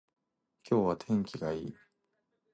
[0.67, 1.75] 今日は天気がいい